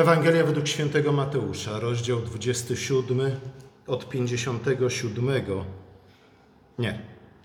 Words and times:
Ewangelia 0.00 0.44
według 0.44 0.68
świętego 0.68 1.12
Mateusza, 1.12 1.80
rozdział 1.80 2.20
27, 2.20 3.30
od 3.86 4.08
57, 4.08 5.42
nie, 6.78 7.02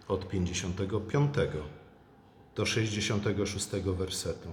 od 0.07 0.27
55 0.27 1.35
do 2.55 2.65
66 2.65 3.67
wersetu. 3.97 4.49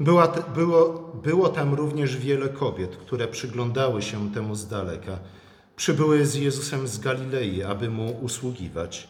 Była, 0.00 0.28
było, 0.28 1.12
było 1.24 1.48
tam 1.48 1.74
również 1.74 2.16
wiele 2.16 2.48
kobiet, 2.48 2.96
które 2.96 3.28
przyglądały 3.28 4.02
się 4.02 4.32
temu 4.32 4.54
z 4.54 4.68
daleka. 4.68 5.18
Przybyły 5.76 6.26
z 6.26 6.34
Jezusem 6.34 6.88
z 6.88 6.98
Galilei, 6.98 7.62
aby 7.62 7.90
mu 7.90 8.10
usługiwać. 8.10 9.08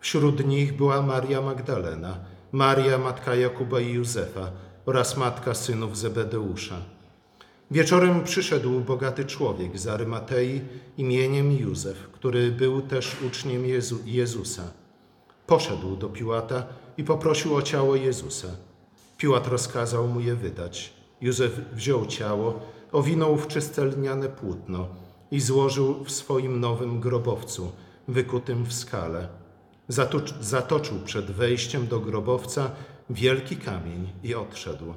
Wśród 0.00 0.46
nich 0.46 0.76
była 0.76 1.02
Maria 1.02 1.40
Magdalena, 1.40 2.18
Maria 2.52 2.98
matka 2.98 3.34
Jakuba 3.34 3.80
i 3.80 3.92
Józefa 3.92 4.50
oraz 4.86 5.16
matka 5.16 5.54
synów 5.54 5.98
Zebedeusza. 5.98 6.94
Wieczorem 7.74 8.24
przyszedł 8.24 8.80
bogaty 8.80 9.24
człowiek 9.24 9.78
z 9.78 9.86
Arymatei 9.86 10.60
imieniem 10.98 11.52
Józef, 11.52 12.08
który 12.12 12.50
był 12.50 12.82
też 12.82 13.16
uczniem 13.26 13.66
Jezu, 13.66 13.98
Jezusa. 14.04 14.62
Poszedł 15.46 15.96
do 15.96 16.08
Piłata 16.08 16.66
i 16.96 17.04
poprosił 17.04 17.54
o 17.54 17.62
ciało 17.62 17.96
Jezusa. 17.96 18.48
Piłat 19.18 19.48
rozkazał 19.48 20.08
mu 20.08 20.20
je 20.20 20.34
wydać. 20.34 20.92
Józef 21.20 21.60
wziął 21.72 22.06
ciało, 22.06 22.60
owinął 22.92 23.36
w 23.36 23.46
czyste 23.46 23.84
lniane 23.84 24.28
płótno 24.28 24.88
i 25.30 25.40
złożył 25.40 26.04
w 26.04 26.10
swoim 26.10 26.60
nowym 26.60 27.00
grobowcu, 27.00 27.72
wykutym 28.08 28.64
w 28.64 28.72
skale. 28.72 29.28
Zatoczył 30.40 31.00
przed 31.04 31.30
wejściem 31.30 31.86
do 31.86 32.00
grobowca 32.00 32.70
wielki 33.10 33.56
kamień 33.56 34.08
i 34.22 34.34
odszedł. 34.34 34.94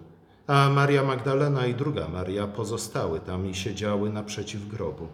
A 0.48 0.70
Maria 0.70 1.03
Magdalena 1.03 1.66
i 1.67 1.76
druga 1.76 2.08
Maria 2.08 2.48
pozostały 2.48 3.20
tam 3.20 3.50
i 3.50 3.56
siedziały 3.56 4.09
naprzeciw 4.09 4.67
grobu. 4.67 5.08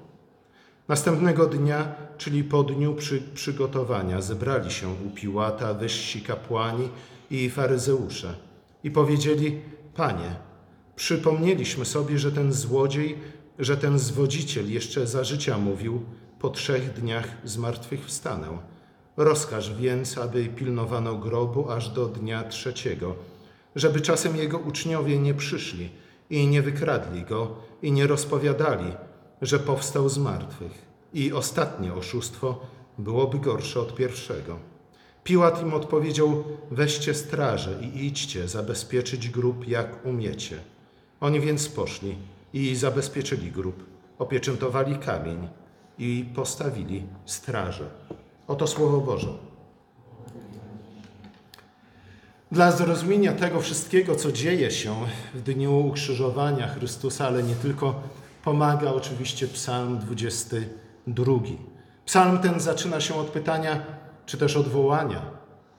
Następnego 0.87 1.45
dnia, 1.45 1.95
czyli 2.17 2.43
po 2.43 2.63
dniu 2.63 2.95
przy, 2.95 3.21
przygotowania, 3.21 4.21
zebrali 4.21 4.71
się 4.71 4.89
u 4.89 5.09
Piłata 5.09 5.73
wyżsi 5.73 6.21
kapłani 6.21 6.89
i 7.31 7.49
faryzeusze 7.49 8.35
i 8.83 8.91
powiedzieli: 8.91 9.61
Panie, 9.95 10.35
przypomnieliśmy 10.95 11.85
sobie, 11.85 12.19
że 12.19 12.31
ten 12.31 12.53
złodziej, 12.53 13.17
że 13.59 13.77
ten 13.77 13.99
zwodziciel 13.99 14.71
jeszcze 14.71 15.07
za 15.07 15.23
życia 15.23 15.57
mówił: 15.57 16.03
Po 16.39 16.49
trzech 16.49 16.93
dniach 16.93 17.27
zmartwychwstanę. 17.43 18.47
Rozkaż 19.17 19.73
więc, 19.73 20.17
aby 20.17 20.45
pilnowano 20.45 21.15
grobu 21.15 21.71
aż 21.71 21.89
do 21.89 22.05
dnia 22.05 22.43
trzeciego, 22.43 23.15
żeby 23.75 24.01
czasem 24.01 24.35
jego 24.35 24.57
uczniowie 24.57 25.19
nie 25.19 25.33
przyszli 25.33 25.89
i 26.29 26.47
nie 26.47 26.61
wykradli 26.61 27.21
go 27.21 27.55
i 27.81 27.91
nie 27.91 28.07
rozpowiadali, 28.07 28.93
że 29.41 29.59
powstał 29.59 30.09
z 30.09 30.17
martwych. 30.17 30.85
I 31.13 31.33
ostatnie 31.33 31.93
oszustwo 31.93 32.59
byłoby 32.97 33.39
gorsze 33.39 33.79
od 33.79 33.95
pierwszego. 33.95 34.59
Piłat 35.23 35.61
im 35.61 35.73
odpowiedział: 35.73 36.43
Weźcie 36.71 37.13
straże 37.13 37.79
i 37.81 38.05
idźcie 38.05 38.47
zabezpieczyć 38.47 39.29
grób, 39.29 39.67
jak 39.67 40.05
umiecie. 40.05 40.59
Oni 41.21 41.39
więc 41.39 41.69
poszli 41.69 42.15
i 42.53 42.75
zabezpieczyli 42.75 43.51
grób, 43.51 43.83
opieczętowali 44.19 44.95
kamień 44.95 45.47
i 45.97 46.25
postawili 46.35 47.03
straże. 47.25 47.89
Oto 48.47 48.67
Słowo 48.67 48.97
Boże. 48.97 49.52
Dla 52.53 52.71
zrozumienia 52.71 53.33
tego 53.33 53.61
wszystkiego, 53.61 54.15
co 54.15 54.31
dzieje 54.31 54.71
się 54.71 54.95
w 55.33 55.41
dniu 55.41 55.87
ukrzyżowania 55.87 56.67
Chrystusa, 56.67 57.27
ale 57.27 57.43
nie 57.43 57.55
tylko, 57.55 58.01
pomaga 58.43 58.91
oczywiście 58.91 59.47
Psalm 59.47 59.97
22. 59.97 61.33
Psalm 62.05 62.39
ten 62.39 62.59
zaczyna 62.59 63.01
się 63.01 63.15
od 63.15 63.27
pytania, 63.27 63.85
czy 64.25 64.37
też 64.37 64.57
odwołania, 64.57 65.21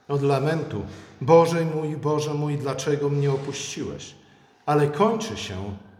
od 0.07 0.21
lamentu: 0.23 0.81
Boże 1.21 1.65
mój, 1.65 1.97
Boże 1.97 2.33
mój, 2.33 2.57
dlaczego 2.57 3.09
mnie 3.09 3.31
opuściłeś? 3.31 4.15
Ale 4.65 4.87
kończy 4.87 5.37
się 5.37 5.55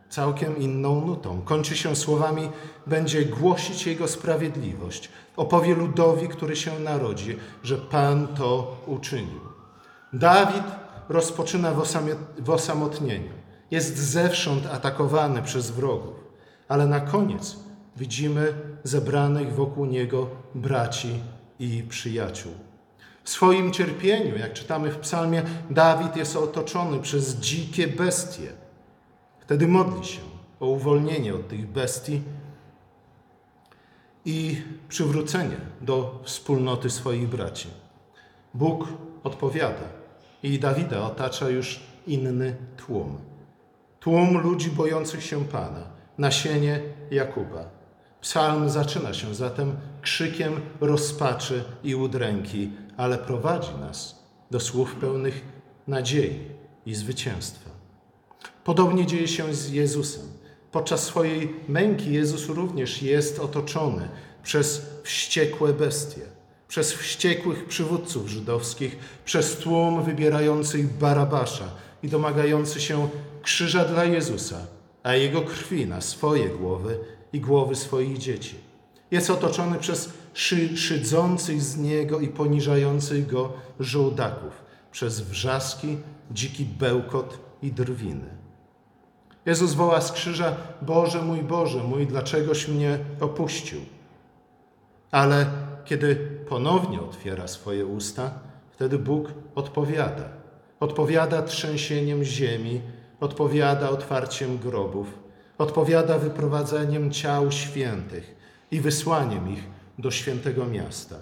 całkiem 0.10 0.58
inną 0.58 1.06
nutą. 1.06 1.42
Kończy 1.42 1.78
się 1.78 1.96
słowami: 1.96 2.50
Będzie 2.88 3.26
głosić 3.26 3.86
Jego 3.86 4.08
sprawiedliwość. 4.08 5.10
Opowie 5.38 5.76
ludowi, 5.76 6.28
który 6.28 6.56
się 6.56 6.80
narodzi, 6.80 7.38
że 7.64 7.78
Pan 7.78 8.28
to 8.28 8.78
uczynił. 8.88 9.55
Dawid 10.16 10.64
rozpoczyna 11.10 11.74
w 12.40 12.50
osamotnieniu. 12.50 13.32
Jest 13.72 13.98
zewsząd 13.98 14.66
atakowany 14.66 15.42
przez 15.42 15.72
wrogów, 15.72 16.16
ale 16.68 16.88
na 16.88 17.00
koniec 17.00 17.58
widzimy 17.98 18.54
zebranych 18.84 19.54
wokół 19.54 19.86
niego 19.86 20.30
braci 20.56 21.20
i 21.60 21.84
przyjaciół. 21.90 22.52
W 23.24 23.30
swoim 23.30 23.72
cierpieniu, 23.72 24.38
jak 24.38 24.54
czytamy 24.54 24.92
w 24.92 24.98
psalmie, 24.98 25.44
Dawid 25.70 26.16
jest 26.16 26.36
otoczony 26.36 27.00
przez 27.00 27.36
dzikie 27.36 27.88
bestie. 27.88 28.52
Wtedy 29.40 29.68
modli 29.68 30.06
się 30.06 30.22
o 30.60 30.66
uwolnienie 30.66 31.36
od 31.36 31.48
tych 31.48 31.68
bestii 31.68 32.22
i 34.26 34.62
przywrócenie 34.90 35.58
do 35.82 36.20
wspólnoty 36.24 36.90
swoich 36.90 37.30
braci. 37.30 37.68
Bóg 38.54 38.88
odpowiada 39.24 39.95
i 40.46 40.60
Dawida 40.60 41.02
otacza 41.02 41.50
już 41.50 41.80
inny 42.08 42.56
tłum. 42.78 43.18
Tłum 44.00 44.38
ludzi 44.38 44.70
bojących 44.70 45.24
się 45.24 45.46
Pana, 45.46 45.84
nasienie 46.18 46.80
Jakuba. 47.12 47.70
Psalm 48.22 48.70
zaczyna 48.70 49.14
się 49.14 49.36
zatem 49.36 49.76
krzykiem 50.02 50.54
rozpaczy 50.82 51.64
i 51.84 51.96
udręki, 51.96 52.72
ale 52.98 53.18
prowadzi 53.18 53.72
nas 53.80 54.24
do 54.52 54.60
słów 54.60 54.96
pełnych 54.96 55.42
nadziei 55.88 56.40
i 56.86 56.96
zwycięstwa. 56.96 57.70
Podobnie 58.64 59.06
dzieje 59.06 59.28
się 59.28 59.54
z 59.54 59.70
Jezusem. 59.70 60.26
Podczas 60.72 61.04
swojej 61.04 61.54
męki 61.68 62.14
Jezus 62.14 62.50
również 62.50 63.02
jest 63.02 63.40
otoczony 63.40 64.10
przez 64.44 64.86
wściekłe 65.04 65.74
bestie, 65.74 66.22
przez 66.68 66.94
wściekłych 66.94 67.66
przywódców 67.66 68.28
żydowskich, 68.28 68.98
przez 69.26 69.58
tłum 69.58 70.04
wybierających 70.04 70.94
Barabasza 70.94 71.70
i 72.04 72.10
domagający 72.10 72.82
się 72.82 73.10
krzyża 73.42 73.86
dla 73.86 74.06
Jezusa, 74.06 74.68
a 75.04 75.14
jego 75.14 75.42
krwi 75.42 75.86
na 75.88 76.02
swoje 76.02 76.50
głowy 76.50 77.00
i 77.34 77.40
głowy 77.40 77.76
swoich 77.76 78.18
dzieci. 78.18 78.56
Jest 79.12 79.30
otoczony 79.30 79.80
przez 79.80 80.10
szy, 80.34 80.78
szydzących 80.78 81.62
z 81.62 81.78
niego 81.78 82.20
i 82.20 82.28
poniżających 82.28 83.28
go 83.28 83.54
żołdaków, 83.80 84.52
przez 84.92 85.22
wrzaski, 85.22 85.98
dziki 86.32 86.66
bełkot 86.66 87.40
i 87.62 87.72
drwiny. 87.72 88.30
Jezus 89.46 89.74
woła 89.74 90.02
z 90.02 90.12
krzyża: 90.12 90.56
Boże 90.82 91.22
mój, 91.22 91.44
Boże 91.44 91.84
mój, 91.84 92.08
dlaczegoś 92.08 92.68
mnie 92.68 93.00
opuścił? 93.20 93.82
Ale 95.12 95.46
kiedy 95.86 96.35
ponownie 96.50 97.02
otwiera 97.02 97.48
swoje 97.48 97.86
usta, 97.86 98.32
wtedy 98.72 99.00
Bóg 99.00 99.34
odpowiada. 99.56 100.30
Odpowiada 100.80 101.42
trzęsieniem 101.42 102.24
ziemi, 102.24 102.82
odpowiada 103.20 103.90
otwarciem 103.90 104.58
grobów, 104.58 105.08
odpowiada 105.58 106.18
wyprowadzeniem 106.18 107.12
ciał 107.12 107.52
świętych 107.52 108.36
i 108.72 108.82
wysłaniem 108.82 109.50
ich 109.50 109.64
do 110.00 110.12
świętego 110.12 110.66
miasta. 110.66 111.16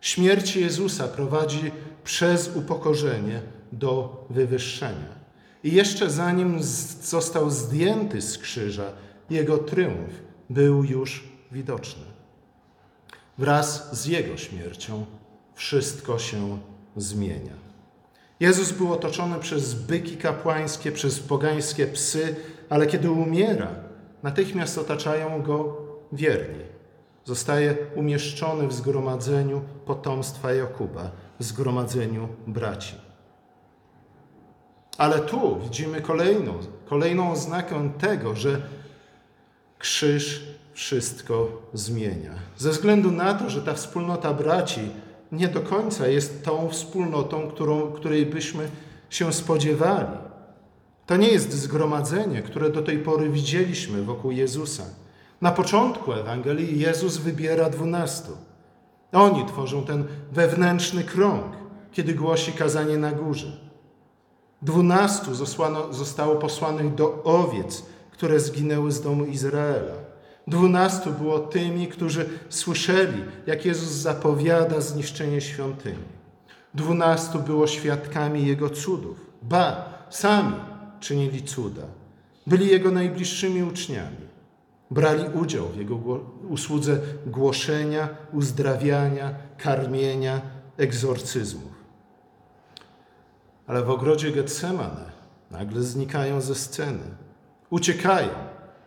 Śmierć 0.00 0.56
Jezusa 0.56 1.08
prowadzi 1.08 1.70
przez 2.04 2.56
upokorzenie 2.56 3.40
do 3.72 4.24
wywyższenia. 4.30 5.20
I 5.64 5.72
jeszcze 5.72 6.10
zanim 6.10 6.62
został 7.02 7.50
zdjęty 7.50 8.22
z 8.22 8.38
krzyża, 8.38 8.92
jego 9.30 9.58
tryumf 9.58 10.10
był 10.50 10.84
już 10.84 11.24
widoczny. 11.52 12.02
Wraz 13.40 14.00
z 14.00 14.06
jego 14.06 14.36
śmiercią 14.36 15.06
wszystko 15.54 16.18
się 16.18 16.58
zmienia. 16.96 17.52
Jezus 18.40 18.72
był 18.72 18.92
otoczony 18.92 19.38
przez 19.38 19.74
byki 19.74 20.16
kapłańskie, 20.16 20.92
przez 20.92 21.20
pogańskie 21.20 21.86
psy, 21.86 22.36
ale 22.68 22.86
kiedy 22.86 23.10
umiera, 23.10 23.68
natychmiast 24.22 24.78
otaczają 24.78 25.42
go 25.42 25.76
wierni. 26.12 26.64
Zostaje 27.24 27.76
umieszczony 27.94 28.68
w 28.68 28.72
zgromadzeniu 28.72 29.62
potomstwa 29.86 30.52
Jakuba, 30.52 31.10
w 31.38 31.44
zgromadzeniu 31.44 32.28
braci. 32.46 32.94
Ale 34.98 35.18
tu 35.20 35.60
widzimy 35.60 36.00
kolejną, 36.00 36.54
kolejną 36.86 37.32
oznakę 37.32 37.92
tego, 37.98 38.36
że 38.36 38.62
krzyż 39.78 40.50
wszystko 40.80 41.48
zmienia. 41.74 42.34
Ze 42.58 42.70
względu 42.70 43.10
na 43.10 43.34
to, 43.34 43.50
że 43.50 43.62
ta 43.62 43.74
wspólnota 43.74 44.34
braci 44.34 44.80
nie 45.32 45.48
do 45.48 45.60
końca 45.60 46.06
jest 46.06 46.44
tą 46.44 46.68
wspólnotą, 46.68 47.48
którą, 47.48 47.92
której 47.92 48.26
byśmy 48.26 48.68
się 49.10 49.32
spodziewali, 49.32 50.18
To 51.06 51.16
nie 51.16 51.28
jest 51.28 51.52
zgromadzenie, 51.52 52.42
które 52.42 52.70
do 52.70 52.82
tej 52.82 52.98
pory 52.98 53.30
widzieliśmy 53.30 54.02
wokół 54.02 54.30
Jezusa. 54.30 54.84
Na 55.40 55.50
początku 55.50 56.12
Ewangelii 56.12 56.78
Jezus 56.78 57.16
wybiera 57.16 57.70
dwunastu. 57.70 58.32
Oni 59.12 59.46
tworzą 59.46 59.84
ten 59.84 60.04
wewnętrzny 60.32 61.04
krąg, 61.04 61.44
kiedy 61.92 62.14
głosi 62.14 62.52
kazanie 62.52 62.96
na 62.96 63.12
górze. 63.12 63.52
Dwunastu 64.62 65.34
zostało, 65.90 66.36
posłanych 66.36 66.94
do 66.94 67.22
owiec, 67.22 67.82
które 68.10 68.40
zginęły 68.40 68.92
z 68.92 69.00
domu 69.00 69.24
Izraela. 69.24 70.09
Dwunastu 70.46 71.10
było 71.10 71.38
tymi, 71.38 71.88
którzy 71.88 72.28
słyszeli, 72.48 73.24
jak 73.46 73.64
Jezus 73.64 73.88
zapowiada 73.88 74.80
zniszczenie 74.80 75.40
świątyni. 75.40 76.20
Dwunastu 76.74 77.38
było 77.38 77.66
świadkami 77.66 78.46
Jego 78.46 78.70
cudów. 78.70 79.16
Ba, 79.42 79.92
sami 80.10 80.54
czynili 81.00 81.42
cuda. 81.42 81.82
Byli 82.46 82.68
Jego 82.68 82.90
najbliższymi 82.90 83.62
uczniami. 83.62 84.30
Brali 84.90 85.24
udział 85.34 85.68
w 85.68 85.76
Jego 85.76 85.96
usłudze 86.48 86.98
głoszenia, 87.26 88.08
uzdrawiania, 88.32 89.34
karmienia, 89.58 90.40
egzorcyzmów. 90.76 91.72
Ale 93.66 93.84
w 93.84 93.90
ogrodzie 93.90 94.32
Getsemane 94.32 95.10
nagle 95.50 95.82
znikają 95.82 96.40
ze 96.40 96.54
sceny. 96.54 97.04
Uciekają, 97.70 98.28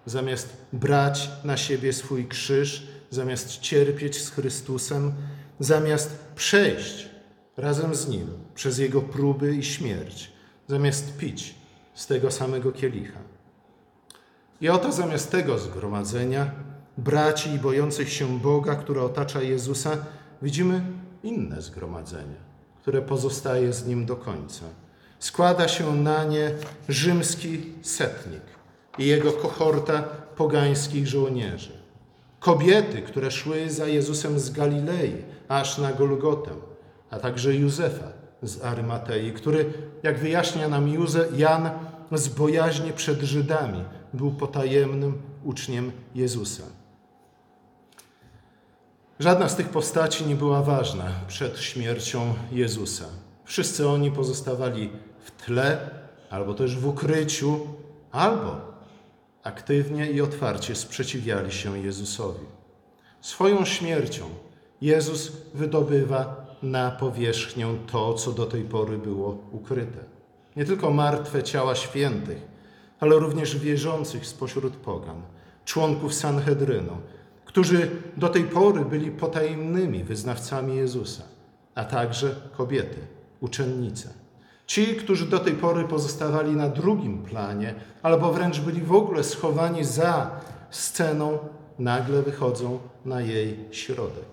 zamiast 0.06 0.58
brać 0.74 1.30
na 1.44 1.58
siebie 1.58 1.94
swój 1.94 2.28
krzyż, 2.28 2.88
zamiast 3.10 3.60
cierpieć 3.60 4.22
z 4.22 4.30
Chrystusem, 4.30 5.14
zamiast 5.60 6.18
przejść 6.36 7.10
razem 7.58 7.96
z 7.96 8.08
Nim 8.08 8.28
przez 8.56 8.78
Jego 8.78 9.02
próby 9.02 9.56
i 9.56 9.64
śmierć, 9.64 10.32
zamiast 10.68 11.18
pić 11.18 11.56
z 11.94 12.08
tego 12.08 12.32
samego 12.32 12.72
kielicha. 12.72 13.20
I 14.62 14.70
oto 14.70 14.92
zamiast 14.92 15.32
tego 15.32 15.60
zgromadzenia, 15.60 16.52
braci 16.98 17.50
i 17.50 17.60
bojących 17.60 18.14
się 18.14 18.40
Boga, 18.40 18.76
które 18.76 19.02
otacza 19.02 19.42
Jezusa, 19.42 19.98
widzimy 20.42 20.82
inne 21.24 21.62
zgromadzenie, 21.62 22.36
które 22.82 23.02
pozostaje 23.02 23.74
z 23.74 23.86
Nim 23.86 24.06
do 24.06 24.16
końca. 24.16 24.66
Składa 25.20 25.68
się 25.68 25.96
na 25.96 26.24
nie 26.24 26.52
rzymski 26.90 27.74
setnik 27.82 28.42
i 28.98 29.06
jego 29.06 29.32
kohorta 29.32 30.04
pogańskich 30.36 31.08
żołnierzy. 31.08 31.72
Kobiety, 32.40 33.02
które 33.02 33.32
szły 33.32 33.70
za 33.70 33.88
Jezusem 33.88 34.40
z 34.40 34.50
Galilei, 34.50 35.16
aż 35.48 35.78
na 35.78 35.94
Golgotę, 35.94 36.52
a 37.10 37.20
także 37.20 37.56
Józefa 37.56 38.08
z 38.42 38.64
Arymatei, 38.64 39.32
który, 39.32 39.74
jak 40.04 40.20
wyjaśnia 40.20 40.68
nam 40.68 40.94
Jan, 41.36 41.70
z 42.12 42.28
bojaźni 42.28 42.94
przed 42.94 43.22
Żydami 43.22 43.84
był 44.14 44.32
potajemnym 44.32 45.22
uczniem 45.44 45.92
Jezusa. 46.16 46.64
Żadna 49.20 49.50
z 49.50 49.56
tych 49.56 49.70
postaci 49.70 50.26
nie 50.26 50.36
była 50.36 50.62
ważna 50.64 51.06
przed 51.28 51.60
śmiercią 51.60 52.34
Jezusa. 52.52 53.06
Wszyscy 53.46 53.90
oni 53.90 54.12
pozostawali 54.12 54.90
w 55.20 55.46
tle, 55.46 55.90
albo 56.30 56.54
też 56.54 56.78
w 56.78 56.88
ukryciu, 56.88 57.60
albo 58.12 58.73
aktywnie 59.44 60.12
i 60.12 60.22
otwarcie 60.22 60.76
sprzeciwiali 60.76 61.52
się 61.52 61.80
Jezusowi. 61.80 62.46
Swoją 63.22 63.66
śmiercią 63.66 64.26
Jezus 64.82 65.32
wydobywa 65.54 66.46
na 66.64 66.92
powierzchnię 66.92 67.68
to, 67.92 68.14
co 68.14 68.32
do 68.32 68.46
tej 68.46 68.64
pory 68.64 68.98
było 68.98 69.38
ukryte. 69.52 70.00
Nie 70.56 70.66
tylko 70.66 70.92
martwe 70.92 71.44
ciała 71.44 71.76
świętych, 71.76 72.42
ale 73.00 73.16
również 73.16 73.58
wierzących 73.58 74.28
spośród 74.28 74.76
pogan, 74.76 75.22
członków 75.66 76.14
Sanhedrynu, 76.14 76.98
którzy 77.46 77.92
do 78.18 78.30
tej 78.30 78.44
pory 78.44 78.86
byli 78.86 79.12
potajemnymi 79.12 80.04
wyznawcami 80.04 80.76
Jezusa, 80.76 81.24
a 81.76 81.86
także 81.86 82.36
kobiety, 82.58 83.00
uczennice. 83.42 84.23
Ci, 84.68 84.96
którzy 84.96 85.26
do 85.26 85.40
tej 85.40 85.54
pory 85.54 85.84
pozostawali 85.84 86.56
na 86.56 86.70
drugim 86.70 87.24
planie, 87.24 87.76
albo 88.02 88.34
wręcz 88.34 88.60
byli 88.60 88.82
w 88.82 88.94
ogóle 88.94 89.24
schowani 89.24 89.84
za 89.84 90.32
sceną, 90.70 91.38
nagle 91.80 92.22
wychodzą 92.22 92.80
na 93.06 93.22
jej 93.22 93.60
środek. 93.72 94.26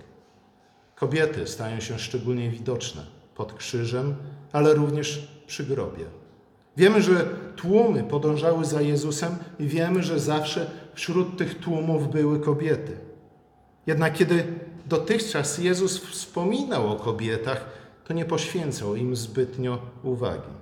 Kobiety 0.95 1.47
stają 1.47 1.81
się 1.81 1.99
szczególnie 1.99 2.51
widoczne 2.51 3.03
pod 3.35 3.53
krzyżem, 3.53 4.15
ale 4.53 4.91
też 4.91 5.29
przy 5.47 5.65
grobie. 5.65 6.05
Wiemy, 6.77 7.03
że 7.03 7.29
tłumy 7.57 8.05
podążały 8.05 8.65
za 8.65 8.81
Jezusem 8.81 9.37
i 9.59 9.67
wiemy, 9.67 10.03
że 10.03 10.21
zawsze 10.21 10.71
wśród 10.95 11.39
tych 11.39 11.59
tłumów 11.59 12.11
były 12.11 12.41
kobiety. 12.41 12.97
Jednak 13.87 14.13
kiedy 14.13 14.45
dotychczas 14.87 15.59
Jezus 15.59 15.99
wspominał 15.99 16.93
o 16.93 16.97
kobietach, 16.97 17.65
to 18.11 18.15
nie 18.15 18.25
poświęcał 18.25 18.97
im 18.97 19.17
zbytnio 19.17 19.79
uwagi. 20.03 20.53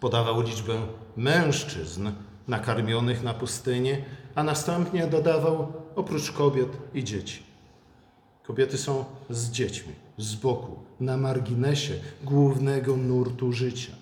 Podawał 0.00 0.42
liczbę 0.42 0.74
mężczyzn 1.16 2.10
nakarmionych 2.48 3.22
na 3.22 3.34
pustynię, 3.34 4.04
a 4.34 4.42
następnie 4.42 5.06
dodawał 5.06 5.72
oprócz 5.96 6.32
kobiet 6.32 6.68
i 6.94 7.04
dzieci. 7.04 7.42
Kobiety 8.42 8.78
są 8.78 9.04
z 9.30 9.50
dziećmi, 9.50 9.92
z 10.18 10.34
boku, 10.34 10.76
na 11.00 11.16
marginesie 11.16 11.94
głównego 12.24 12.96
nurtu 12.96 13.52
życia. 13.52 13.92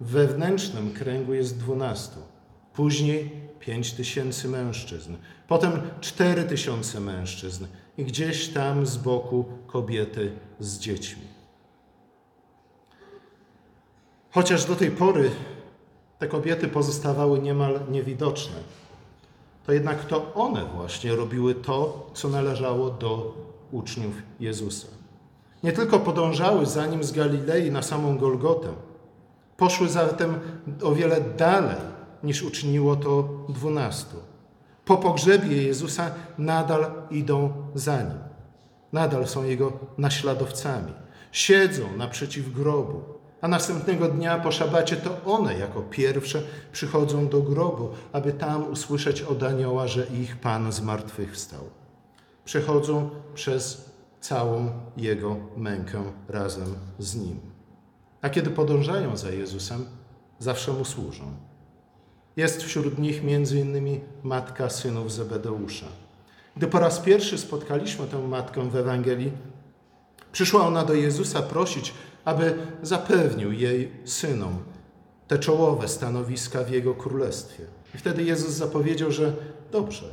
W 0.00 0.10
wewnętrznym 0.10 0.92
kręgu 0.92 1.34
jest 1.34 1.58
dwunastu, 1.58 2.20
później 2.74 3.30
pięć 3.60 3.92
tysięcy 3.92 4.48
mężczyzn, 4.48 5.16
potem 5.48 5.72
cztery 6.00 6.44
tysiące 6.44 7.00
mężczyzn 7.00 7.66
i 7.98 8.04
gdzieś 8.04 8.48
tam 8.48 8.86
z 8.86 8.96
boku 8.96 9.44
kobiety 9.66 10.32
z 10.60 10.78
dziećmi. 10.78 11.33
Chociaż 14.34 14.64
do 14.64 14.76
tej 14.76 14.90
pory 14.90 15.30
te 16.18 16.28
kobiety 16.28 16.68
pozostawały 16.68 17.38
niemal 17.38 17.80
niewidoczne, 17.90 18.56
to 19.66 19.72
jednak 19.72 20.04
to 20.04 20.34
one 20.34 20.64
właśnie 20.64 21.16
robiły 21.16 21.54
to, 21.54 22.10
co 22.14 22.28
należało 22.28 22.90
do 22.90 23.34
uczniów 23.72 24.14
Jezusa. 24.40 24.88
Nie 25.62 25.72
tylko 25.72 26.00
podążały 26.00 26.66
za 26.66 26.86
nim 26.86 27.04
z 27.04 27.12
Galilei 27.12 27.70
na 27.70 27.82
samą 27.82 28.18
Golgotę, 28.18 28.68
Poszły 29.56 29.88
zatem 29.88 30.40
o 30.82 30.94
wiele 30.94 31.20
dalej 31.20 31.76
niż 32.22 32.42
uczyniło 32.42 32.96
to 32.96 33.28
dwunastu. 33.48 34.16
Po 34.84 34.96
pogrzebie 34.96 35.62
Jezusa 35.62 36.10
nadal 36.38 36.92
idą 37.10 37.52
za 37.74 38.02
nim. 38.02 38.18
Nadal 38.92 39.26
są 39.26 39.44
jego 39.44 39.72
naśladowcami. 39.98 40.92
Siedzą 41.32 41.96
naprzeciw 41.96 42.52
grobu, 42.52 43.02
a 43.44 43.48
następnego 43.48 44.08
dnia 44.08 44.38
po 44.38 44.52
szabacie 44.52 44.96
to 44.96 45.32
one 45.32 45.58
jako 45.58 45.82
pierwsze 45.82 46.42
przychodzą 46.72 47.28
do 47.28 47.42
grobu, 47.42 47.88
aby 48.12 48.32
tam 48.32 48.72
usłyszeć 48.72 49.22
od 49.22 49.42
anioła, 49.42 49.86
że 49.86 50.06
ich 50.06 50.36
Pan 50.36 50.72
zmartwychwstał. 50.72 51.60
Przechodzą 52.44 53.10
przez 53.34 53.90
całą 54.20 54.70
jego 54.96 55.36
mękę 55.56 56.02
razem 56.28 56.74
z 56.98 57.14
nim 57.16 57.54
a 58.24 58.30
kiedy 58.30 58.50
podążają 58.50 59.16
za 59.16 59.30
Jezusem, 59.30 59.86
zawsze 60.38 60.72
mu 60.72 60.84
służą. 60.84 61.24
Jest 62.36 62.62
wśród 62.62 62.98
nich 62.98 63.22
między 63.22 63.60
innymi 63.60 64.00
matka 64.22 64.70
synów 64.70 65.12
Zebedeusza. 65.12 65.86
Gdy 66.56 66.66
po 66.66 66.78
raz 66.78 67.00
pierwszy 67.00 67.38
spotkaliśmy 67.38 68.06
tę 68.06 68.28
matkę 68.28 68.70
w 68.70 68.76
Ewangelii, 68.76 69.32
przyszła 70.32 70.66
ona 70.66 70.84
do 70.84 70.94
Jezusa 70.94 71.42
prosić, 71.42 71.94
aby 72.24 72.54
zapewnił 72.82 73.52
jej 73.52 73.92
synom 74.04 74.58
te 75.28 75.38
czołowe 75.38 75.88
stanowiska 75.88 76.64
w 76.64 76.70
Jego 76.70 76.94
królestwie. 76.94 77.64
I 77.94 77.98
wtedy 77.98 78.22
Jezus 78.22 78.54
zapowiedział, 78.54 79.10
że 79.10 79.32
dobrze, 79.72 80.06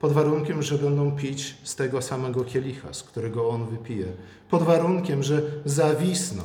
pod 0.00 0.12
warunkiem, 0.12 0.62
że 0.62 0.78
będą 0.78 1.16
pić 1.16 1.56
z 1.62 1.76
tego 1.76 2.02
samego 2.02 2.44
kielicha, 2.44 2.92
z 2.92 3.02
którego 3.02 3.48
On 3.48 3.66
wypije, 3.66 4.06
pod 4.50 4.62
warunkiem, 4.62 5.22
że 5.22 5.42
zawisną 5.64 6.42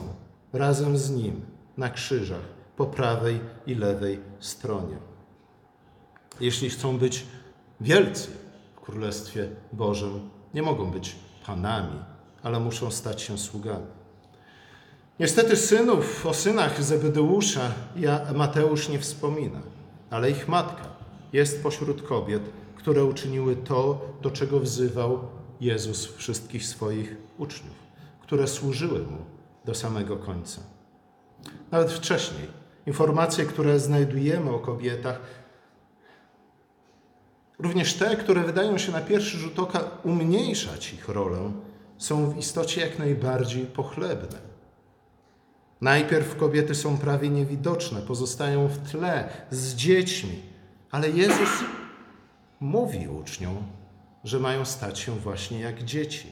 razem 0.53 0.97
z 0.97 1.09
Nim 1.09 1.41
na 1.77 1.89
krzyżach 1.89 2.61
po 2.77 2.85
prawej 2.85 3.39
i 3.67 3.75
lewej 3.75 4.19
stronie. 4.39 4.97
Jeśli 6.39 6.69
chcą 6.69 6.97
być 6.97 7.25
wielcy 7.81 8.29
w 8.75 8.79
Królestwie 8.79 9.49
Bożym, 9.73 10.29
nie 10.53 10.61
mogą 10.61 10.91
być 10.91 11.15
panami, 11.45 11.99
ale 12.43 12.59
muszą 12.59 12.91
stać 12.91 13.21
się 13.21 13.37
sługami. 13.37 14.00
Niestety 15.21 15.55
synów, 15.55 16.25
o 16.25 16.33
synach 16.33 16.83
Zebedeusza 16.83 17.71
Mateusz 18.35 18.89
nie 18.89 18.99
wspomina, 18.99 19.61
ale 20.09 20.31
ich 20.31 20.47
matka 20.47 20.83
jest 21.33 21.63
pośród 21.63 22.01
kobiet, 22.01 22.41
które 22.75 23.05
uczyniły 23.05 23.55
to, 23.55 24.01
do 24.21 24.31
czego 24.31 24.59
wzywał 24.59 25.19
Jezus 25.59 26.05
wszystkich 26.15 26.65
swoich 26.65 27.15
uczniów, 27.37 27.75
które 28.21 28.47
służyły 28.47 28.99
Mu 28.99 29.17
do 29.65 29.75
samego 29.75 30.17
końca. 30.17 30.61
Nawet 31.71 31.91
wcześniej, 31.91 32.47
informacje, 32.85 33.45
które 33.45 33.79
znajdujemy 33.79 34.51
o 34.51 34.59
kobietach, 34.59 35.19
również 37.59 37.93
te, 37.93 38.15
które 38.15 38.43
wydają 38.43 38.77
się 38.77 38.91
na 38.91 39.01
pierwszy 39.01 39.37
rzut 39.37 39.59
oka 39.59 39.83
umniejszać 40.03 40.93
ich 40.93 41.09
rolę, 41.09 41.51
są 41.97 42.29
w 42.29 42.37
istocie 42.37 42.81
jak 42.81 42.99
najbardziej 42.99 43.65
pochlebne. 43.65 44.50
Najpierw 45.81 46.35
kobiety 46.35 46.75
są 46.75 46.97
prawie 46.97 47.29
niewidoczne, 47.29 48.01
pozostają 48.01 48.67
w 48.67 48.77
tle 48.77 49.29
z 49.51 49.75
dziećmi, 49.75 50.39
ale 50.91 51.09
Jezus 51.09 51.49
mówi 52.59 53.07
uczniom, 53.07 53.57
że 54.23 54.39
mają 54.39 54.65
stać 54.65 54.99
się 54.99 55.19
właśnie 55.19 55.59
jak 55.59 55.83
dzieci. 55.83 56.27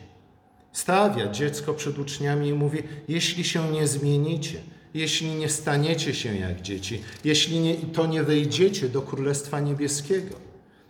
Stawia 0.72 1.28
dziecko 1.28 1.74
przed 1.74 2.00
uczniami 2.00 2.48
i 2.48 2.54
mówi: 2.54 2.84
Jeśli 3.08 3.44
się 3.44 3.72
nie 3.72 3.88
zmienicie, 3.88 4.60
jeśli 4.94 5.36
nie 5.36 5.50
staniecie 5.50 6.14
się 6.14 6.36
jak 6.36 6.62
dzieci, 6.62 7.02
jeśli 7.24 7.60
nie, 7.60 7.76
to 7.76 8.08
nie 8.08 8.24
wejdziecie 8.24 8.90
do 8.90 9.02
Królestwa 9.02 9.60
Niebieskiego. 9.60 10.36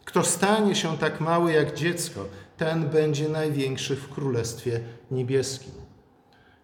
Kto 0.05 0.23
stanie 0.23 0.75
się 0.75 0.97
tak 0.97 1.21
mały 1.21 1.51
jak 1.51 1.75
dziecko, 1.75 2.25
ten 2.57 2.89
będzie 2.89 3.29
największy 3.29 3.95
w 3.95 4.09
Królestwie 4.09 4.79
Niebieskim. 5.11 5.71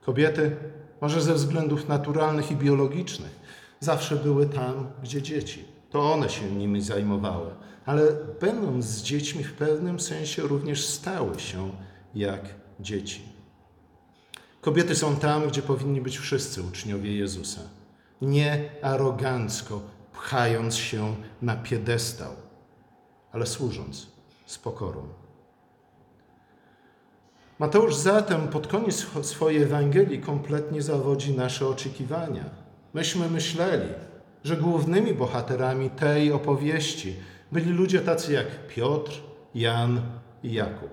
Kobiety, 0.02 0.56
może 1.06 1.22
ze 1.22 1.34
względów 1.34 1.88
naturalnych 1.88 2.52
i 2.52 2.56
biologicznych, 2.56 3.40
zawsze 3.80 4.16
były 4.16 4.46
tam, 4.46 4.88
gdzie 5.04 5.22
dzieci. 5.22 5.66
To 5.90 6.14
one 6.14 6.30
się 6.30 6.52
nimi 6.52 6.82
zajmowały, 6.82 7.52
ale 7.86 8.02
będąc 8.42 8.86
z 8.86 9.02
dziećmi, 9.02 9.44
w 9.44 9.54
pewnym 9.54 10.00
sensie 10.00 10.42
również 10.42 10.86
stały 10.86 11.40
się 11.40 11.72
jak 12.16 12.42
dzieci. 12.80 13.22
Kobiety 14.62 14.96
są 14.96 15.16
tam, 15.16 15.48
gdzie 15.48 15.62
powinni 15.62 16.02
być 16.02 16.18
wszyscy 16.18 16.64
uczniowie 16.64 17.16
Jezusa. 17.16 17.62
Nie 18.22 18.70
arogancko, 18.82 19.82
pchając 20.14 20.76
się 20.76 21.16
na 21.42 21.56
piedestał, 21.56 22.32
ale 23.32 23.46
służąc 23.46 24.08
z 24.46 24.58
pokorą. 24.58 25.08
Mateusz 27.60 27.96
zatem 27.96 28.48
pod 28.48 28.68
koniec 28.68 29.06
swojej 29.22 29.64
Ewangelii 29.64 30.22
kompletnie 30.22 30.82
zawodzi 30.82 31.38
nasze 31.38 31.68
oczekiwania. 31.68 32.46
Myśmy 32.94 33.30
myśleli, 33.30 33.90
że 34.44 34.58
głównymi 34.58 35.14
bohaterami 35.14 35.90
tej 35.90 36.32
opowieści 36.32 37.16
byli 37.52 37.72
ludzie 37.72 38.00
tacy 38.00 38.34
jak 38.34 38.68
Piotr, 38.68 39.12
Jan 39.56 40.02
i 40.44 40.54
Jakub. 40.54 40.90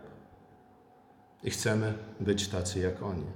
I 1.43 1.51
chcemy 1.51 1.95
być 2.21 2.49
tacy 2.49 2.79
jak 2.79 3.03
oni. 3.03 3.27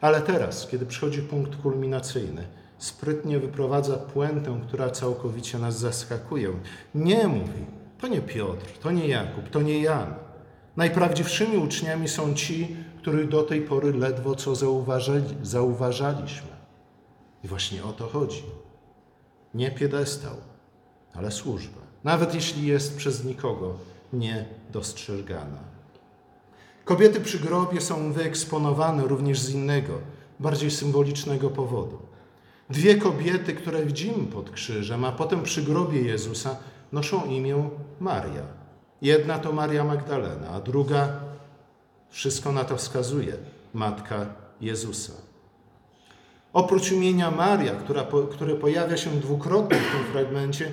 Ale 0.00 0.20
teraz, 0.20 0.66
kiedy 0.66 0.86
przychodzi 0.86 1.22
punkt 1.22 1.56
kulminacyjny, 1.56 2.46
sprytnie 2.78 3.38
wyprowadza 3.38 3.96
puentę, 3.96 4.60
która 4.68 4.90
całkowicie 4.90 5.58
nas 5.58 5.78
zaskakuje. 5.78 6.48
Nie 6.94 7.28
mówi, 7.28 7.64
to 8.00 8.08
nie 8.08 8.20
Piotr, 8.20 8.66
to 8.80 8.90
nie 8.90 9.08
Jakub, 9.08 9.50
to 9.50 9.62
nie 9.62 9.82
Jan. 9.82 10.14
Najprawdziwszymi 10.76 11.56
uczniami 11.56 12.08
są 12.08 12.34
ci, 12.34 12.76
których 12.98 13.28
do 13.28 13.42
tej 13.42 13.60
pory 13.60 13.92
ledwo 13.92 14.34
co 14.34 14.54
zauważali, 14.54 15.24
zauważaliśmy. 15.42 16.48
I 17.44 17.48
właśnie 17.48 17.84
o 17.84 17.92
to 17.92 18.06
chodzi. 18.06 18.42
Nie 19.54 19.70
piedestał, 19.70 20.36
ale 21.14 21.30
służba. 21.30 21.80
Nawet 22.04 22.34
jeśli 22.34 22.66
jest 22.66 22.96
przez 22.96 23.24
nikogo 23.24 23.74
nie 24.12 24.44
dostrzegana. 24.70 25.58
Kobiety 26.84 27.20
przy 27.20 27.38
grobie 27.38 27.80
są 27.80 28.12
wyeksponowane 28.12 29.02
również 29.02 29.40
z 29.40 29.50
innego, 29.50 29.92
bardziej 30.40 30.70
symbolicznego 30.70 31.50
powodu. 31.50 31.98
Dwie 32.70 32.96
kobiety, 32.96 33.54
które 33.54 33.86
widzimy 33.86 34.26
pod 34.26 34.50
krzyżem, 34.50 35.04
a 35.04 35.12
potem 35.12 35.42
przy 35.42 35.62
grobie 35.62 36.02
Jezusa, 36.02 36.56
noszą 36.92 37.24
imię 37.24 37.70
Maria. 38.00 38.61
Jedna 39.02 39.38
to 39.38 39.52
Maria 39.52 39.84
Magdalena, 39.84 40.48
a 40.48 40.60
druga, 40.60 41.08
wszystko 42.10 42.52
na 42.52 42.64
to 42.64 42.76
wskazuje, 42.76 43.36
matka 43.74 44.26
Jezusa. 44.60 45.12
Oprócz 46.52 46.92
imienia 46.92 47.30
Maria, 47.30 47.74
która, 47.74 48.06
które 48.32 48.54
pojawia 48.54 48.96
się 48.96 49.10
dwukrotnie 49.10 49.78
w 49.78 49.92
tym 49.92 50.12
fragmencie, 50.12 50.72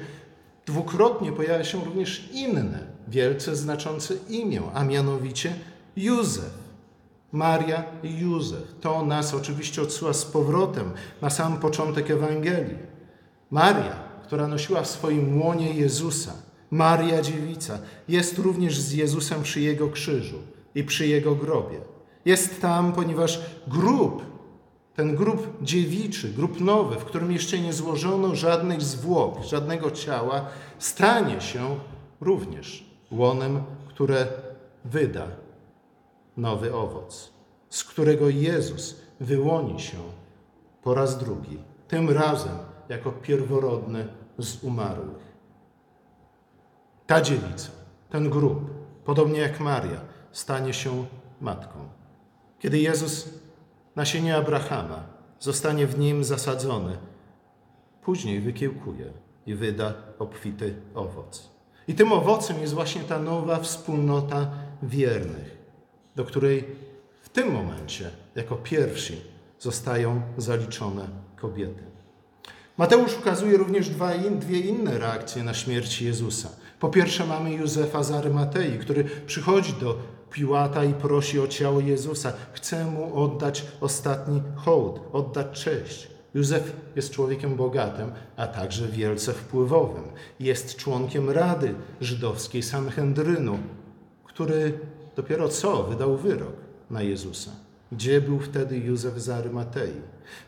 dwukrotnie 0.65 1.31
pojawia 1.31 1.63
się 1.63 1.85
również 1.85 2.29
inne, 2.31 2.79
wielce 3.07 3.55
znaczące 3.55 4.13
imię, 4.29 4.61
a 4.73 4.83
mianowicie 4.83 5.53
Józef. 5.95 6.59
Maria 7.31 7.83
i 8.03 8.19
Józef. 8.19 8.75
To 8.81 9.05
nas 9.05 9.33
oczywiście 9.33 9.81
odsyła 9.81 10.13
z 10.13 10.25
powrotem 10.25 10.91
na 11.21 11.29
sam 11.29 11.59
początek 11.59 12.11
Ewangelii. 12.11 12.77
Maria, 13.51 13.95
która 14.23 14.47
nosiła 14.47 14.81
w 14.81 14.87
swoim 14.87 15.41
łonie 15.41 15.73
Jezusa, 15.73 16.33
Maria 16.71 17.21
Dziewica, 17.21 17.79
jest 18.07 18.37
również 18.37 18.79
z 18.79 18.93
Jezusem 18.93 19.43
przy 19.43 19.61
Jego 19.61 19.89
krzyżu 19.89 20.37
i 20.75 20.83
przy 20.83 21.07
Jego 21.07 21.35
grobie. 21.35 21.81
Jest 22.25 22.61
tam, 22.61 22.93
ponieważ 22.93 23.41
grób, 23.67 24.23
ten 24.95 25.15
grób 25.15 25.63
dziewiczy, 25.63 26.29
grób 26.29 26.61
nowy, 26.61 26.95
w 26.95 27.05
którym 27.05 27.31
jeszcze 27.31 27.59
nie 27.59 27.73
złożono 27.73 28.35
żadnych 28.35 28.81
zwłok, 28.81 29.43
żadnego 29.43 29.91
ciała, 29.91 30.45
stanie 30.79 31.41
się 31.41 31.79
również 32.21 32.85
łonem, 33.11 33.63
które 33.87 34.27
wyda 34.85 35.27
nowy 36.37 36.75
owoc, 36.75 37.31
z 37.69 37.83
którego 37.83 38.29
Jezus 38.29 38.95
wyłoni 39.19 39.79
się 39.79 39.97
po 40.83 40.93
raz 40.93 41.17
drugi, 41.17 41.57
tym 41.87 42.09
razem 42.09 42.57
jako 42.89 43.11
pierworodny 43.11 44.07
z 44.37 44.63
umarłych. 44.63 45.28
Ta 47.09 47.21
dziewica, 47.21 47.69
ten 48.09 48.29
grób, 48.29 48.69
podobnie 49.05 49.39
jak 49.39 49.59
Maria, 49.59 50.01
stanie 50.31 50.73
się 50.73 51.05
matką. 51.41 51.89
Kiedy 52.59 52.79
Jezus, 52.79 53.29
nasienie 53.95 54.35
Abrahama, 54.35 55.03
zostanie 55.39 55.87
w 55.87 55.99
nim 55.99 56.23
zasadzony, 56.23 56.97
później 58.01 58.39
wykiełkuje 58.39 59.13
i 59.45 59.55
wyda 59.55 59.93
obfity 60.19 60.75
owoc. 60.95 61.49
I 61.87 61.95
tym 61.95 62.11
owocem 62.11 62.61
jest 62.61 62.73
właśnie 62.73 63.01
ta 63.01 63.19
nowa 63.19 63.59
wspólnota 63.59 64.51
wiernych, 64.83 65.57
do 66.15 66.25
której 66.25 66.65
w 67.21 67.29
tym 67.29 67.51
momencie 67.51 68.09
jako 68.35 68.55
pierwsi 68.55 69.21
zostają 69.59 70.21
zaliczone 70.37 71.07
kobiety. 71.35 71.83
Mateusz 72.77 73.17
ukazuje 73.17 73.57
również 73.57 73.89
dwa 73.89 74.13
in, 74.13 74.39
dwie 74.39 74.59
inne 74.59 74.97
reakcje 74.97 75.43
na 75.43 75.53
śmierć 75.53 76.01
Jezusa. 76.01 76.49
Po 76.79 76.89
pierwsze 76.89 77.25
mamy 77.25 77.53
Józefa 77.53 78.03
z 78.03 78.11
Arymatei, 78.11 78.79
który 78.79 79.03
przychodzi 79.25 79.73
do 79.73 79.97
Piłata 80.31 80.83
i 80.83 80.93
prosi 80.93 81.39
o 81.39 81.47
ciało 81.47 81.79
Jezusa. 81.79 82.33
Chce 82.53 82.85
mu 82.85 83.23
oddać 83.23 83.65
ostatni 83.81 84.41
hołd, 84.55 84.99
oddać 85.13 85.63
cześć. 85.63 86.07
Józef 86.33 86.73
jest 86.95 87.11
człowiekiem 87.11 87.55
bogatym, 87.55 88.11
a 88.37 88.47
także 88.47 88.87
wielce 88.87 89.33
wpływowym. 89.33 90.03
Jest 90.39 90.75
członkiem 90.75 91.29
Rady 91.29 91.75
Żydowskiej 92.01 92.63
Sanhedrynu, 92.63 93.59
który 94.23 94.79
dopiero 95.15 95.49
co 95.49 95.83
wydał 95.83 96.17
wyrok 96.17 96.53
na 96.89 97.01
Jezusa. 97.01 97.51
Gdzie 97.91 98.21
był 98.21 98.39
wtedy 98.39 98.77
Józef 98.77 99.19
z 99.19 99.29
Arymatei? 99.29 100.01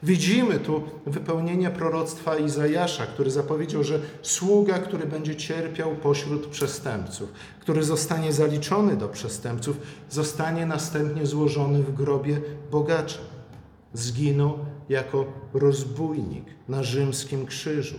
Widzimy 0.04 0.60
tu 0.60 0.84
wypełnienie 1.06 1.70
proroctwa 1.70 2.38
Izajasza, 2.38 3.06
który 3.06 3.32
zapowiedział, 3.32 3.84
że 3.84 4.00
sługa, 4.22 4.80
który 4.80 5.06
będzie 5.06 5.36
cierpiał 5.36 5.96
pośród 5.96 6.48
przestępców, 6.48 7.32
który 7.60 7.84
zostanie 7.84 8.34
zaliczony 8.34 8.98
do 8.98 9.10
przestępców, 9.10 9.78
zostanie 10.10 10.66
następnie 10.66 11.26
złożony 11.26 11.84
w 11.84 11.94
grobie 11.94 12.42
bogacza. 12.72 13.20
Zginął 13.94 14.60
jako 14.90 15.26
rozbójnik 15.54 16.46
na 16.68 16.84
rzymskim 16.84 17.46
krzyżu. 17.46 17.96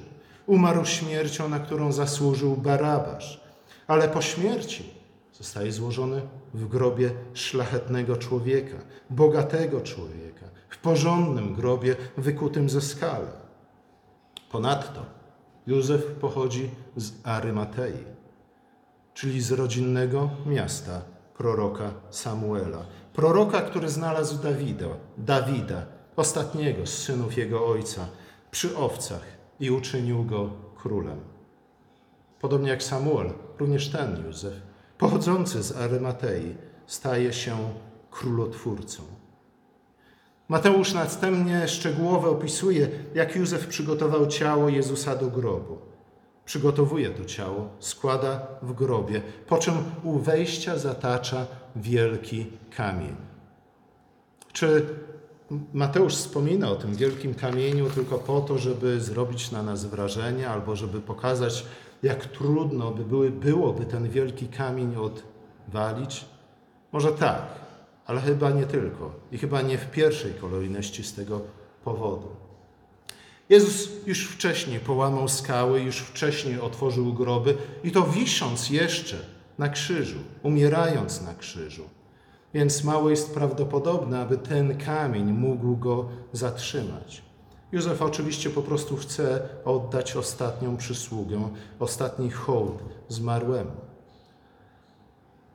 Umarł 0.46 0.84
śmiercią, 0.84 1.48
na 1.48 1.58
którą 1.58 1.92
zasłużył 1.92 2.56
Barabasz. 2.56 3.40
Ale 3.86 4.08
po 4.08 4.22
śmierci 4.22 5.01
zostaje 5.42 5.72
złożony 5.72 6.22
w 6.54 6.68
grobie 6.68 7.10
szlachetnego 7.34 8.16
człowieka, 8.16 8.76
bogatego 9.10 9.80
człowieka, 9.80 10.46
w 10.68 10.78
porządnym 10.78 11.54
grobie 11.54 11.96
wykutym 12.16 12.70
ze 12.70 12.80
skały. 12.80 13.26
Ponadto 14.50 15.06
Józef 15.66 16.06
pochodzi 16.06 16.70
z 16.96 17.12
Arymatei, 17.24 18.04
czyli 19.14 19.40
z 19.40 19.52
rodzinnego 19.52 20.30
miasta 20.46 21.02
proroka 21.36 21.94
Samuela. 22.10 22.86
Proroka, 23.12 23.60
który 23.60 23.88
znalazł 23.88 24.42
Dawida, 24.42 24.86
Dawida, 25.18 25.86
ostatniego 26.16 26.86
z 26.86 26.98
synów 26.98 27.36
jego 27.36 27.66
ojca, 27.66 28.06
przy 28.50 28.76
owcach 28.76 29.24
i 29.60 29.70
uczynił 29.70 30.24
go 30.24 30.50
królem. 30.76 31.20
Podobnie 32.40 32.70
jak 32.70 32.82
Samuel, 32.82 33.32
również 33.58 33.88
ten 33.88 34.24
Józef 34.26 34.71
pochodzący 35.02 35.62
z 35.62 35.76
Arymatei 35.76 36.54
staje 36.86 37.32
się 37.32 37.56
królotwórcą. 38.10 39.02
Mateusz 40.48 40.92
następnie 40.92 41.68
szczegółowo 41.68 42.30
opisuje, 42.30 42.88
jak 43.14 43.36
Józef 43.36 43.66
przygotował 43.66 44.26
ciało 44.26 44.68
Jezusa 44.68 45.16
do 45.16 45.26
grobu. 45.26 45.78
Przygotowuje 46.44 47.10
to 47.10 47.24
ciało, 47.24 47.68
składa 47.78 48.46
w 48.62 48.72
grobie, 48.72 49.22
po 49.46 49.58
czym 49.58 49.74
u 50.02 50.18
wejścia 50.18 50.78
zatacza 50.78 51.46
wielki 51.76 52.46
kamień. 52.76 53.16
Czy 54.52 54.86
Mateusz 55.72 56.14
wspomina 56.14 56.70
o 56.70 56.76
tym 56.76 56.94
wielkim 56.94 57.34
kamieniu 57.34 57.90
tylko 57.90 58.18
po 58.18 58.40
to, 58.40 58.58
żeby 58.58 59.00
zrobić 59.00 59.50
na 59.50 59.62
nas 59.62 59.84
wrażenie, 59.84 60.48
albo 60.48 60.76
żeby 60.76 61.00
pokazać, 61.00 61.64
jak 62.02 62.26
trudno 62.26 62.90
by 62.90 63.04
były, 63.04 63.30
byłoby 63.30 63.84
ten 63.84 64.08
wielki 64.08 64.46
kamień 64.48 64.94
odwalić? 64.96 66.24
Może 66.92 67.12
tak, 67.12 67.42
ale 68.06 68.20
chyba 68.20 68.50
nie 68.50 68.66
tylko 68.66 69.12
i 69.32 69.38
chyba 69.38 69.62
nie 69.62 69.78
w 69.78 69.90
pierwszej 69.90 70.34
kolejności 70.34 71.04
z 71.04 71.14
tego 71.14 71.40
powodu. 71.84 72.28
Jezus 73.48 73.88
już 74.06 74.26
wcześniej 74.26 74.80
połamał 74.80 75.28
skały, 75.28 75.80
już 75.80 75.98
wcześniej 75.98 76.60
otworzył 76.60 77.12
groby 77.12 77.56
i 77.84 77.92
to 77.92 78.02
wisząc 78.02 78.70
jeszcze 78.70 79.16
na 79.58 79.68
krzyżu, 79.68 80.18
umierając 80.42 81.22
na 81.22 81.34
krzyżu. 81.34 81.82
Więc 82.54 82.84
mało 82.84 83.10
jest 83.10 83.34
prawdopodobne, 83.34 84.20
aby 84.20 84.38
ten 84.38 84.78
kamień 84.78 85.32
mógł 85.32 85.76
go 85.76 86.08
zatrzymać. 86.32 87.22
Józef 87.72 88.02
oczywiście 88.02 88.50
po 88.50 88.62
prostu 88.62 88.96
chce 88.96 89.48
oddać 89.64 90.16
ostatnią 90.16 90.76
przysługę, 90.76 91.48
ostatni 91.78 92.30
hołd 92.30 92.82
zmarłemu. 93.08 93.70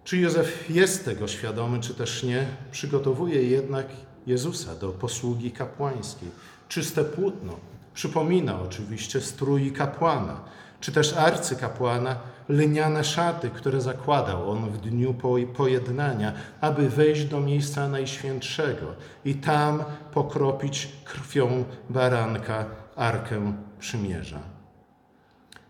Czy 0.03 0.17
Józef 0.17 0.69
jest 0.69 1.05
tego 1.05 1.27
świadomy, 1.27 1.79
czy 1.79 1.93
też 1.93 2.23
nie, 2.23 2.47
przygotowuje 2.71 3.43
jednak 3.43 3.87
Jezusa 4.27 4.75
do 4.75 4.89
posługi 4.89 5.51
kapłańskiej. 5.51 6.29
Czyste 6.67 7.03
płótno 7.03 7.53
przypomina 7.93 8.61
oczywiście 8.61 9.21
strój 9.21 9.71
kapłana, 9.71 10.41
czy 10.79 10.91
też 10.91 11.13
arcykapłana, 11.13 12.15
lniane 12.49 13.03
szaty, 13.03 13.49
które 13.49 13.81
zakładał 13.81 14.51
on 14.51 14.69
w 14.69 14.77
dniu 14.77 15.15
pojednania, 15.53 16.33
aby 16.61 16.89
wejść 16.89 17.25
do 17.25 17.39
miejsca 17.39 17.89
najświętszego 17.89 18.85
i 19.25 19.35
tam 19.35 19.83
pokropić 20.13 20.89
krwią 21.05 21.63
baranka 21.89 22.65
arkę 22.95 23.53
przymierza. 23.79 24.39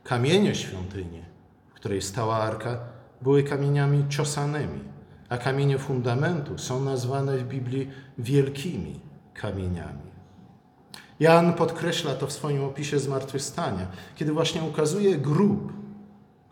Kamienie 0.03 0.55
świątyni, 0.55 1.21
w 1.69 1.73
której 1.73 2.01
stała 2.01 2.37
arka, 2.37 2.79
były 3.21 3.43
kamieniami 3.43 4.05
ciosanymi, 4.09 4.79
a 5.29 5.37
kamienie 5.37 5.77
fundamentu 5.77 6.57
są 6.57 6.83
nazwane 6.83 7.37
w 7.37 7.47
Biblii 7.47 7.89
wielkimi 8.17 8.99
kamieniami. 9.33 10.07
Jan 11.19 11.53
podkreśla 11.53 12.15
to 12.15 12.27
w 12.27 12.31
swoim 12.31 12.63
opisie 12.63 12.99
zmartwychwstania, 12.99 13.87
kiedy 14.15 14.33
właśnie 14.33 14.63
ukazuje 14.63 15.17
grób, 15.17 15.73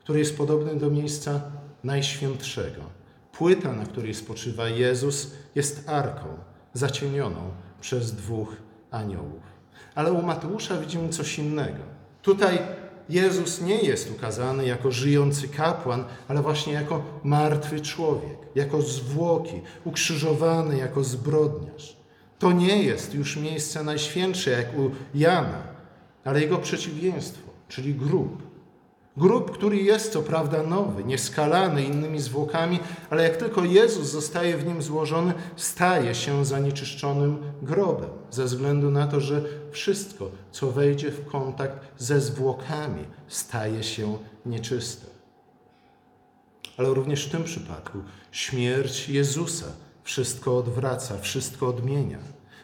który 0.05 0.19
jest 0.19 0.37
podobny 0.37 0.75
do 0.75 0.89
miejsca 0.89 1.41
najświętszego. 1.83 2.81
Płyta, 3.31 3.73
na 3.73 3.85
której 3.85 4.13
spoczywa 4.13 4.69
Jezus, 4.69 5.31
jest 5.55 5.89
arką 5.89 6.27
zacienioną 6.73 7.51
przez 7.81 8.15
dwóch 8.15 8.55
aniołów. 8.91 9.43
Ale 9.95 10.11
u 10.11 10.21
Mateusza 10.21 10.77
widzimy 10.77 11.09
coś 11.09 11.39
innego. 11.39 11.83
Tutaj 12.21 12.59
Jezus 13.09 13.61
nie 13.61 13.81
jest 13.81 14.11
ukazany 14.11 14.65
jako 14.65 14.91
żyjący 14.91 15.47
kapłan, 15.47 16.03
ale 16.27 16.41
właśnie 16.41 16.73
jako 16.73 17.03
martwy 17.23 17.81
człowiek, 17.81 18.37
jako 18.55 18.81
zwłoki, 18.81 19.61
ukrzyżowany 19.85 20.77
jako 20.77 21.03
zbrodniarz. 21.03 21.97
To 22.39 22.51
nie 22.51 22.83
jest 22.83 23.13
już 23.13 23.37
miejsce 23.37 23.83
najświętsze 23.83 24.51
jak 24.51 24.77
u 24.77 24.91
Jana, 25.13 25.63
ale 26.23 26.41
jego 26.41 26.57
przeciwieństwo, 26.57 27.49
czyli 27.67 27.93
grób. 27.93 28.44
Grób, 29.17 29.51
który 29.51 29.77
jest 29.77 30.13
co 30.13 30.21
prawda 30.21 30.63
nowy, 30.63 31.03
nieskalany 31.03 31.83
innymi 31.83 32.19
zwłokami, 32.19 32.79
ale 33.09 33.23
jak 33.23 33.37
tylko 33.37 33.63
Jezus 33.63 34.07
zostaje 34.07 34.57
w 34.57 34.67
nim 34.67 34.81
złożony, 34.81 35.33
staje 35.55 36.15
się 36.15 36.45
zanieczyszczonym 36.45 37.37
grobem, 37.61 38.09
ze 38.31 38.45
względu 38.45 38.91
na 38.91 39.07
to, 39.07 39.19
że 39.19 39.41
wszystko, 39.71 40.31
co 40.51 40.71
wejdzie 40.71 41.11
w 41.11 41.25
kontakt 41.25 41.87
ze 41.97 42.21
zwłokami, 42.21 43.05
staje 43.27 43.83
się 43.83 44.17
nieczyste. 44.45 45.07
Ale 46.77 46.89
również 46.89 47.25
w 47.25 47.31
tym 47.31 47.43
przypadku 47.43 47.97
śmierć 48.31 49.09
Jezusa 49.09 49.65
wszystko 50.03 50.57
odwraca, 50.57 51.17
wszystko 51.17 51.67
odmienia. 51.67 52.19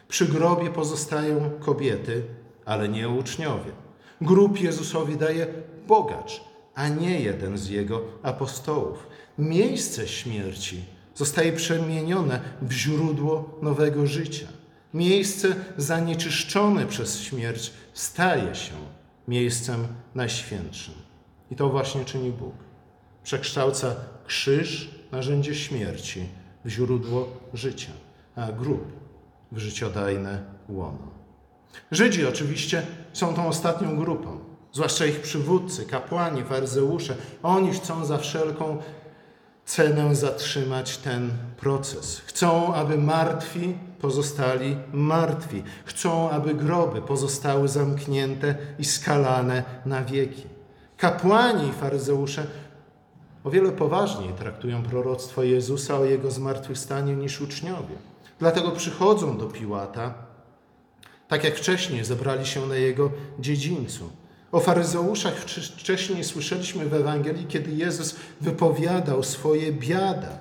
Przy 0.08 0.26
grobie 0.26 0.70
pozostają 0.70 1.50
kobiety, 1.60 2.22
ale 2.64 2.88
nie 2.88 3.08
uczniowie. 3.08 3.72
Grób 4.20 4.60
Jezusowi 4.60 5.16
daje 5.16 5.46
bogacz, 5.86 6.40
a 6.74 6.88
nie 6.88 7.20
jeden 7.20 7.58
z 7.58 7.68
jego 7.68 8.00
apostołów. 8.22 9.06
Miejsce 9.38 10.08
śmierci 10.08 10.84
zostaje 11.14 11.52
przemienione 11.52 12.40
w 12.62 12.72
źródło 12.72 13.58
nowego 13.62 14.06
życia. 14.06 14.46
Miejsce 14.94 15.54
zanieczyszczone 15.76 16.86
przez 16.86 17.20
śmierć 17.20 17.72
staje 17.92 18.54
się 18.54 18.74
miejscem 19.28 19.86
najświętszym. 20.14 20.94
I 21.50 21.56
to 21.56 21.68
właśnie 21.68 22.04
czyni 22.04 22.30
Bóg. 22.30 22.54
Przekształca 23.24 23.94
krzyż, 24.26 24.90
narzędzie 25.12 25.54
śmierci, 25.54 26.28
w 26.64 26.68
źródło 26.68 27.28
życia, 27.54 27.92
a 28.36 28.52
grób 28.52 28.92
w 29.52 29.58
życiodajne 29.58 30.42
łono. 30.68 31.12
Żydzi 31.90 32.26
oczywiście 32.26 32.86
są 33.12 33.34
tą 33.34 33.48
ostatnią 33.48 33.96
grupą, 33.96 34.38
zwłaszcza 34.72 35.06
ich 35.06 35.20
przywódcy, 35.20 35.86
kapłani, 35.86 36.44
faryzeusze. 36.44 37.16
Oni 37.42 37.72
chcą 37.72 38.04
za 38.04 38.18
wszelką 38.18 38.78
cenę 39.64 40.14
zatrzymać 40.14 40.96
ten 40.96 41.30
proces. 41.56 42.22
Chcą, 42.26 42.74
aby 42.74 42.98
martwi 42.98 43.74
pozostali 44.00 44.76
martwi. 44.92 45.62
Chcą, 45.84 46.30
aby 46.30 46.54
groby 46.54 47.02
pozostały 47.02 47.68
zamknięte 47.68 48.54
i 48.78 48.84
skalane 48.84 49.62
na 49.86 50.04
wieki. 50.04 50.42
Kapłani 50.96 51.68
i 51.68 51.72
faryzeusze 51.72 52.46
o 53.44 53.50
wiele 53.50 53.72
poważniej 53.72 54.32
traktują 54.32 54.82
proroctwo 54.82 55.42
Jezusa 55.42 55.98
o 55.98 56.04
jego 56.04 56.30
zmartwychwstaniu 56.30 57.16
niż 57.16 57.40
uczniowie. 57.40 57.94
Dlatego 58.38 58.70
przychodzą 58.70 59.38
do 59.38 59.46
Piłata, 59.46 60.14
tak 61.28 61.44
jak 61.44 61.56
wcześniej 61.56 62.04
zebrali 62.04 62.46
się 62.46 62.66
na 62.66 62.76
jego 62.76 63.10
dziedzińcu. 63.38 64.10
O 64.52 64.60
faryzeuszach 64.60 65.34
wcześniej 65.76 66.24
słyszeliśmy 66.24 66.88
w 66.88 66.94
Ewangelii, 66.94 67.46
kiedy 67.46 67.70
Jezus 67.70 68.16
wypowiadał 68.40 69.22
swoje 69.22 69.72
biada, 69.72 70.38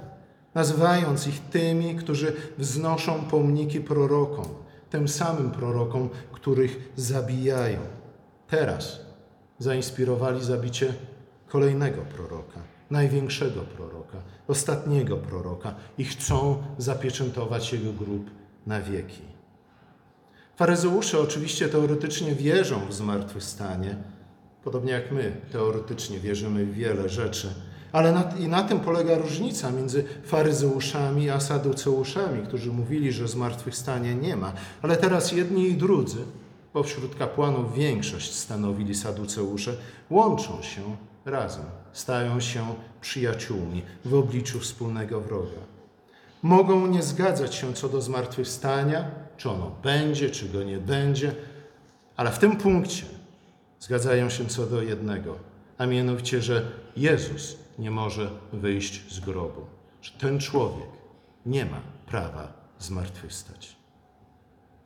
nazywając 0.54 1.28
ich 1.28 1.39
tymi, 1.39 1.95
którzy 1.95 2.34
wznoszą 2.58 3.21
pomniki 3.21 3.82
prorokom, 3.82 4.45
tym 4.89 5.08
samym 5.08 5.52
prorokom, 5.52 6.10
których 6.32 6.91
zabijają. 6.95 7.80
Teraz 8.47 9.00
zainspirowali 9.60 10.43
zabicie 10.43 10.93
kolejnego 11.47 12.02
proroka 12.02 12.71
największego 12.91 13.62
proroka, 13.62 14.17
ostatniego 14.47 15.17
proroka 15.17 15.76
i 15.97 16.06
chcą 16.06 16.63
zapieczętować 16.78 17.74
jego 17.74 17.93
grób 17.93 18.32
na 18.67 18.82
wieki. 18.82 19.21
Faryzeusze 20.62 21.19
oczywiście 21.19 21.69
teoretycznie 21.69 22.36
wierzą 22.36 22.86
w 22.89 22.93
zmartwychwstanie, 22.93 23.95
podobnie 24.63 24.91
jak 24.91 25.12
my 25.12 25.32
teoretycznie 25.52 26.19
wierzymy 26.19 26.65
w 26.65 26.74
wiele 26.74 27.10
rzeczy, 27.10 27.54
ale 27.91 28.12
na, 28.12 28.32
i 28.39 28.47
na 28.47 28.63
tym 28.63 28.80
polega 28.80 29.17
różnica 29.17 29.71
między 29.71 30.04
faryzeuszami 30.24 31.30
a 31.30 31.39
saduceuszami, 31.39 32.43
którzy 32.43 32.71
mówili, 32.71 33.12
że 33.12 33.28
zmartwychwstania 33.28 34.13
nie 34.13 34.36
ma. 34.36 34.54
Ale 34.82 34.97
teraz 34.97 35.32
jedni 35.32 35.69
i 35.69 35.76
drudzy, 35.76 36.24
bo 36.74 36.84
wśród 36.84 37.15
kapłanów 37.15 37.76
większość 37.76 38.36
stanowili 38.36 38.95
saduceusze, 38.95 39.74
łączą 40.10 40.62
się 40.62 40.82
razem 41.26 41.65
stają 41.93 42.39
się 42.39 42.76
przyjaciółmi 43.02 43.82
w 44.06 44.13
obliczu 44.13 44.60
wspólnego 44.60 45.21
wroga. 45.21 45.81
Mogą 46.42 46.88
nie 46.88 47.04
zgadzać 47.04 47.56
się 47.56 47.74
co 47.74 47.90
do 47.90 48.02
zmartwychwstania, 48.02 49.12
czy 49.38 49.50
ono 49.50 49.72
będzie, 49.84 50.30
czy 50.30 50.50
go 50.50 50.64
nie 50.64 50.78
będzie, 50.78 51.36
ale 52.16 52.32
w 52.32 52.40
tym 52.40 52.58
punkcie 52.58 53.06
zgadzają 53.80 54.30
się 54.30 54.46
co 54.46 54.66
do 54.66 54.82
jednego, 54.82 55.36
a 55.78 55.86
mianowicie, 55.86 56.42
że 56.42 56.72
Jezus 56.98 57.58
nie 57.80 57.92
może 57.92 58.30
wyjść 58.54 59.14
z 59.14 59.20
grobu, 59.20 59.66
że 60.02 60.12
ten 60.12 60.40
człowiek 60.40 60.90
nie 61.46 61.66
ma 61.66 61.82
prawa 62.06 62.54
zmartwychwstać. 62.80 63.76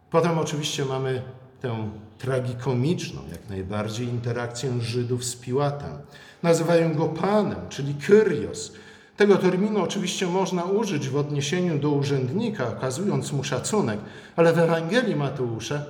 Potem 0.09 0.39
oczywiście 0.39 0.85
mamy 0.85 1.21
tę 1.61 1.89
tragikomiczną 2.17 3.21
jak 3.31 3.49
najbardziej 3.49 4.07
interakcję 4.07 4.81
Żydów 4.81 5.25
z 5.25 5.35
Piłatem. 5.35 5.97
Nazywają 6.43 6.93
go 6.93 7.05
Panem, 7.09 7.69
czyli 7.69 7.95
Kyrios. 7.95 8.71
Tego 9.17 9.37
terminu 9.37 9.81
oczywiście 9.81 10.27
można 10.27 10.63
użyć 10.63 11.09
w 11.09 11.15
odniesieniu 11.15 11.79
do 11.79 11.89
urzędnika, 11.89 12.67
okazując 12.67 13.31
mu 13.31 13.43
szacunek, 13.43 13.99
ale 14.35 14.53
w 14.53 14.59
Ewangelii 14.59 15.15
Mateusza 15.15 15.85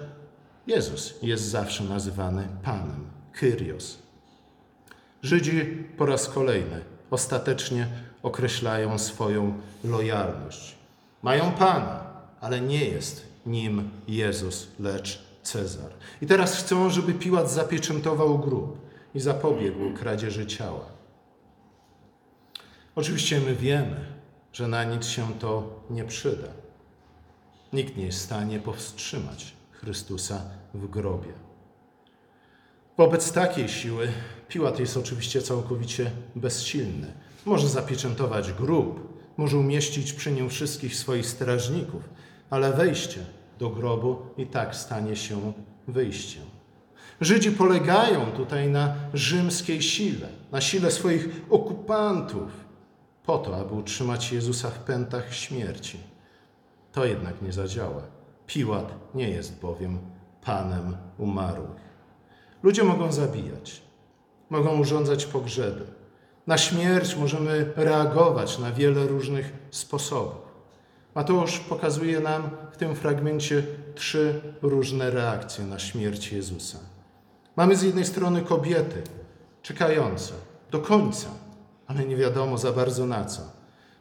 Jezus 0.68 1.14
jest 1.22 1.44
zawsze 1.44 1.84
nazywany 1.84 2.48
Panem, 2.64 3.06
Kyrios. 3.34 3.98
Żydzi 5.24 5.66
po 5.98 6.06
raz 6.06 6.30
kolejny 6.30 6.82
ostatecznie 7.12 7.88
określają 8.24 8.98
swoją 8.98 9.54
lojalność. 9.84 10.76
Mają 11.24 11.52
Pana, 11.52 12.04
ale 12.42 12.62
nie 12.62 12.86
jest 12.86 13.26
nim 13.46 13.90
Jezus, 14.08 14.68
lecz 14.80 15.26
Cezar. 15.44 15.92
I 16.22 16.26
teraz 16.28 16.56
chcą, 16.58 16.90
żeby 16.90 17.14
Piłat 17.14 17.52
zapieczętował 17.52 18.40
grób 18.40 18.78
i 19.16 19.20
zapobiegł 19.20 19.94
kradzieży 19.94 20.46
ciała. 20.46 20.95
Oczywiście 22.96 23.40
my 23.40 23.56
wiemy, 23.56 24.06
że 24.54 24.68
na 24.68 24.84
nic 24.84 25.06
się 25.06 25.34
to 25.40 25.84
nie 25.90 26.04
przyda. 26.04 26.48
Nikt 27.74 27.98
nie 27.98 28.06
jest 28.06 28.20
w 28.20 28.22
stanie 28.22 28.60
powstrzymać 28.60 29.54
Chrystusa 29.72 30.42
w 30.74 30.88
grobie. 30.88 31.34
Wobec 32.98 33.32
takiej 33.32 33.70
siły 33.70 34.08
Piłat 34.48 34.80
jest 34.80 34.98
oczywiście 34.98 35.42
całkowicie 35.42 36.12
bezsilny. 36.36 37.14
Może 37.46 37.70
zapieczętować 37.70 38.54
grób, 38.54 39.20
może 39.38 39.58
umieścić 39.58 40.14
przy 40.14 40.32
nim 40.32 40.50
wszystkich 40.50 40.96
swoich 40.96 41.26
strażników, 41.26 42.04
ale 42.50 42.74
wejście 42.74 43.20
do 43.60 43.70
grobu 43.70 44.18
i 44.38 44.46
tak 44.46 44.76
stanie 44.76 45.16
się 45.16 45.54
wyjściem. 45.88 46.44
Żydzi 47.22 47.52
polegają 47.52 48.26
tutaj 48.26 48.70
na 48.70 48.96
rzymskiej 49.14 49.82
sile, 49.82 50.28
na 50.52 50.62
sile 50.62 50.92
swoich 50.92 51.30
okupantów, 51.50 52.65
po 53.26 53.38
to, 53.38 53.58
aby 53.58 53.74
utrzymać 53.74 54.32
Jezusa 54.32 54.70
w 54.70 54.80
pętach 54.80 55.34
śmierci. 55.34 56.00
To 56.92 57.06
jednak 57.06 57.42
nie 57.42 57.54
zadziała. 57.54 58.02
Piłat 58.48 58.94
nie 59.16 59.30
jest 59.30 59.60
bowiem 59.60 60.00
panem 60.42 60.98
umarłych. 61.18 61.86
Ludzie 62.64 62.84
mogą 62.84 63.12
zabijać, 63.12 63.82
mogą 64.50 64.80
urządzać 64.80 65.26
pogrzeby. 65.26 65.86
Na 66.48 66.58
śmierć 66.58 67.16
możemy 67.16 67.74
reagować 67.76 68.60
na 68.60 68.72
wiele 68.72 69.08
różnych 69.08 69.54
sposobów. 69.72 70.46
Mateusz 71.16 71.60
pokazuje 71.60 72.20
nam 72.20 72.50
w 72.72 72.78
tym 72.78 72.96
fragmencie 72.96 73.64
trzy 73.96 74.42
różne 74.62 75.12
reakcje 75.12 75.66
na 75.66 75.80
śmierć 75.80 76.32
Jezusa. 76.32 76.78
Mamy 77.56 77.76
z 77.76 77.82
jednej 77.82 78.06
strony 78.06 78.42
kobiety 78.42 79.02
czekające 79.62 80.34
do 80.72 80.80
końca, 80.80 81.28
ale 81.88 82.06
nie 82.06 82.16
wiadomo 82.16 82.58
za 82.58 82.72
bardzo 82.72 83.06
na 83.06 83.26
co. 83.26 83.42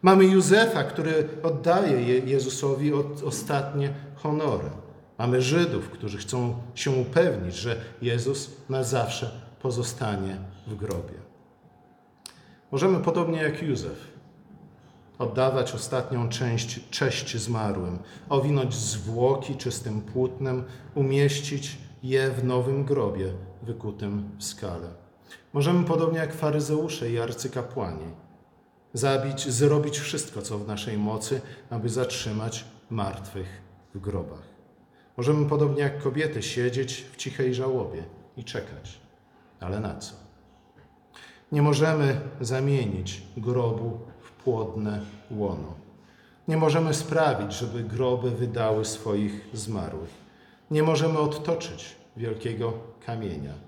Mamy 0.03 0.25
Józefa, 0.25 0.85
który 0.85 1.29
oddaje 1.43 2.19
Jezusowi 2.19 2.93
ostatnie 3.25 3.95
honory. 4.15 4.71
Mamy 5.19 5.43
Żydów, 5.43 5.91
którzy 5.91 6.19
chcą 6.19 6.55
się 6.75 6.91
upewnić, 6.91 7.55
że 7.55 7.77
Jezus 8.03 8.51
na 8.69 8.83
zawsze 8.83 9.31
pozostanie 9.63 10.37
w 10.67 10.75
grobie. 10.75 11.15
Możemy 12.73 13.01
podobnie 13.01 13.43
jak 13.43 13.63
Józef 13.63 14.15
oddawać 15.19 15.75
ostatnią 15.75 16.29
część, 16.29 16.91
cześć 16.91 17.37
zmarłym, 17.37 17.99
owinąć 18.29 18.75
zwłoki 18.75 19.57
czystym 19.57 20.01
płótnem, 20.01 20.65
umieścić 20.95 21.79
je 22.03 22.31
w 22.31 22.45
nowym 22.45 22.85
grobie 22.85 23.33
wykutym 23.63 24.31
w 24.39 24.45
skale. 24.45 25.04
Możemy 25.55 25.85
podobnie 25.85 26.19
jak 26.19 26.35
faryzeusze 26.35 27.11
i 27.11 27.19
arcykapłani 27.19 28.07
zabić, 28.93 29.49
zrobić 29.49 29.99
wszystko, 29.99 30.43
co 30.43 30.59
w 30.59 30.69
naszej 30.69 30.99
mocy, 30.99 31.41
aby 31.71 31.89
zatrzymać 31.89 32.65
martwych 32.91 33.63
w 33.95 34.01
grobach. 34.01 34.43
Możemy 35.17 35.49
podobnie 35.49 35.83
jak 35.83 36.03
kobiety 36.03 36.43
siedzieć 36.43 37.05
w 37.13 37.17
cichej 37.17 37.55
żałobie 37.55 38.03
i 38.37 38.45
czekać. 38.45 39.01
Ale 39.61 39.81
na 39.81 39.99
co? 39.99 40.15
Nie 41.53 41.63
możemy 41.63 42.21
zamienić 42.41 43.23
grobu 43.37 43.99
w 44.21 44.31
płodne 44.31 45.01
łono. 45.31 45.75
Nie 46.49 46.57
możemy 46.57 46.95
sprawić, 46.95 47.53
żeby 47.53 47.83
groby 47.83 48.31
wydały 48.31 48.85
swoich 48.85 49.49
zmarłych. 49.53 50.11
Nie 50.71 50.83
możemy 50.83 51.19
odtoczyć 51.19 51.97
wielkiego 52.17 52.73
kamienia. 53.07 53.64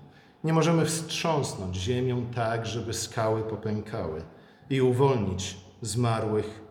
Nie 0.47 0.53
możemy 0.53 0.85
wstrząsnąć 0.85 1.75
ziemią 1.75 2.25
tak, 2.35 2.65
żeby 2.65 2.93
skały 2.93 3.43
popękały 3.43 4.21
i 4.69 4.81
uwolnić 4.81 5.57
zmarłych 5.81 6.61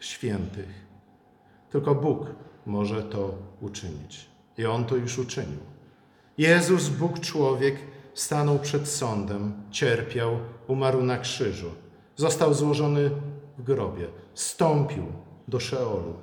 świętych. 0.00 0.86
Tylko 1.70 1.94
Bóg 1.94 2.26
może 2.66 3.02
to 3.02 3.34
uczynić. 3.60 4.26
I 4.58 4.66
On 4.66 4.84
to 4.84 4.96
już 4.96 5.18
uczynił. 5.18 5.58
Jezus, 6.38 6.88
Bóg 6.88 7.20
człowiek, 7.20 7.76
stanął 8.14 8.58
przed 8.58 8.88
sądem, 8.88 9.62
cierpiał, 9.70 10.38
umarł 10.66 11.02
na 11.02 11.18
krzyżu, 11.18 11.70
został 12.16 12.54
złożony 12.54 13.10
w 13.58 13.62
grobie, 13.62 14.06
stąpił 14.34 15.06
do 15.48 15.60
Szeolu. 15.60 16.14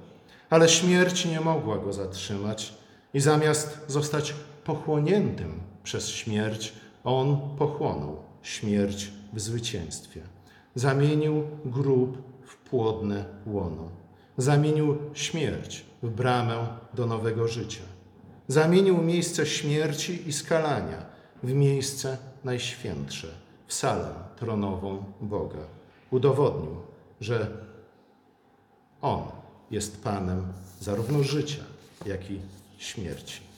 Ale 0.50 0.70
śmierć 0.70 1.26
nie 1.26 1.42
mogła 1.42 1.78
go 1.78 1.94
zatrzymać 1.94 2.74
i 3.14 3.20
zamiast 3.20 3.86
zostać 3.88 4.36
pochłoniętym 4.64 5.73
przez 5.84 6.08
śmierć, 6.10 6.74
on 7.04 7.56
pochłonął 7.58 8.17
śmierć 8.41 9.12
w 9.34 9.39
zwycięstwie. 9.39 10.22
Zamienił 10.76 11.43
grób 11.65 12.17
w 12.46 12.58
płodne 12.58 13.26
łono. 13.46 13.89
Zamienił 14.38 14.98
śmierć 15.13 15.86
w 16.04 16.10
bramę 16.10 16.67
do 16.93 17.06
nowego 17.06 17.48
życia. 17.48 17.84
Zamienił 18.48 18.98
miejsce 18.98 19.46
śmierci 19.46 20.30
i 20.30 20.34
skalania 20.34 21.06
w 21.43 21.54
miejsce 21.54 22.17
najświętsze, 22.43 23.28
w 23.67 23.74
salę 23.74 24.10
tronową 24.36 25.04
Boga. 25.22 25.60
Udowodnił, 26.12 26.76
że 27.22 27.52
On 29.02 29.24
jest 29.72 30.04
Panem 30.04 30.54
zarówno 30.80 31.24
życia, 31.24 31.63
jak 32.06 32.32
i 32.32 32.39
śmierci. 32.78 33.53